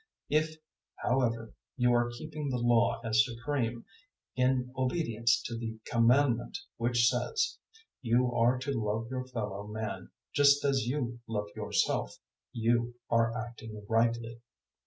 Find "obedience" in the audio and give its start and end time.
4.75-5.39